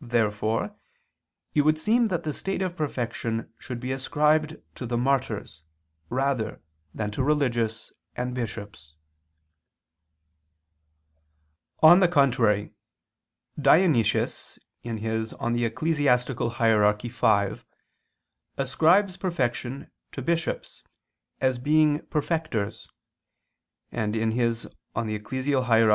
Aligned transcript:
Therefore 0.00 0.74
it 1.52 1.60
would 1.60 1.78
seem 1.78 2.08
that 2.08 2.22
the 2.22 2.32
state 2.32 2.62
of 2.62 2.74
perfection 2.74 3.52
should 3.58 3.80
be 3.80 3.92
ascribed 3.92 4.56
to 4.76 4.86
the 4.86 4.96
martyrs 4.96 5.62
rather 6.08 6.62
than 6.94 7.10
to 7.10 7.22
religious 7.22 7.92
and 8.16 8.34
bishops. 8.34 8.94
On 11.82 12.00
the 12.00 12.08
contrary, 12.08 12.72
Dionysius 13.60 14.58
(Eccl. 14.86 15.04
Hier. 15.04 16.96
v) 16.96 17.58
ascribes 18.58 19.16
perfection 19.18 19.90
to 20.12 20.22
bishops 20.22 20.82
as 21.42 21.58
being 21.58 21.98
perfecters, 22.06 22.88
and 23.92 24.14
(Eccl. 24.16 25.60
Hier. 25.64 25.92